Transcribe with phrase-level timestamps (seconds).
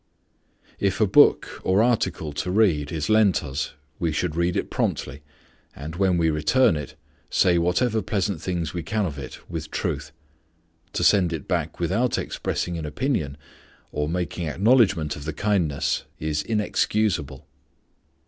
[0.79, 5.21] If a book or article to read is lent us, we should read it promptly,
[5.75, 6.95] and when we return it
[7.29, 10.11] say whatever pleasant things we can of it with truth.
[10.93, 13.37] To send it back without expressing an opinion,
[13.91, 17.45] or making acknowledgment of the kindness, is inexcusable.